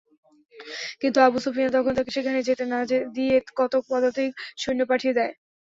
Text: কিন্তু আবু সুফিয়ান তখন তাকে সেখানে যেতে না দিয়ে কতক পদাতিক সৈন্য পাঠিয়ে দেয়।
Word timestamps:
কিন্তু 1.01 1.17
আবু 1.21 1.37
সুফিয়ান 1.43 1.69
তখন 1.75 1.93
তাকে 1.97 2.11
সেখানে 2.17 2.39
যেতে 2.47 2.63
না 2.67 2.79
দিয়ে 3.15 3.35
কতক 3.59 3.81
পদাতিক 3.89 4.31
সৈন্য 4.61 4.81
পাঠিয়ে 4.91 5.13
দেয়। 5.17 5.33